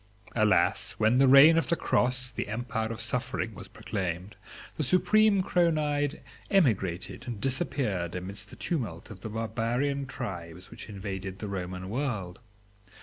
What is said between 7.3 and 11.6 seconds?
disappeared amidst the tumult of the barbarian tribes which invaded the